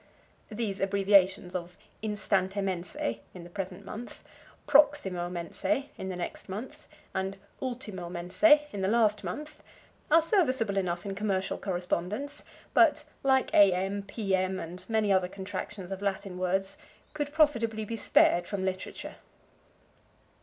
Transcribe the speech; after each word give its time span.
_These 0.57 0.79
abbreviations 0.79 1.55
of 1.55 1.77
instante 2.01 2.63
mense 2.63 2.95
(in 2.95 3.43
the 3.43 3.51
present 3.51 3.85
month), 3.85 4.23
proximo 4.65 5.29
mense 5.29 5.63
(in 5.63 6.09
the 6.09 6.15
next 6.15 6.49
month) 6.49 6.87
and 7.13 7.37
ultimo 7.61 8.09
mense 8.09 8.41
(in 8.43 8.81
the 8.81 8.87
last 8.87 9.23
month), 9.23 9.61
are 10.09 10.19
serviceable 10.19 10.77
enough 10.79 11.05
in 11.05 11.13
commercial 11.13 11.59
correspondence, 11.59 12.41
but, 12.73 13.03
like 13.21 13.53
A.M., 13.53 14.01
P.M. 14.01 14.59
and 14.59 14.85
many 14.89 15.13
other 15.13 15.27
contractions 15.27 15.91
of 15.91 16.01
Latin 16.01 16.35
words, 16.39 16.77
could 17.13 17.31
profitably 17.31 17.85
be 17.85 17.95
spared 17.95 18.47
from 18.47 18.65
literature. 18.65 19.17